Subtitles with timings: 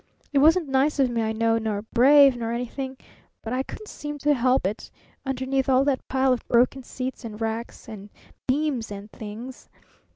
[0.33, 2.97] It wasn't nice of me, I know, nor brave, nor anything,
[3.43, 4.89] but I couldn't seem to help it
[5.27, 8.09] underneath all that pile of broken seats and racks and
[8.47, 9.69] beams and things.